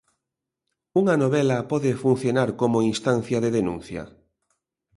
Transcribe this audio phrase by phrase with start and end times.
[1.01, 4.03] Unha novela pode funcionar como instancia de denuncia?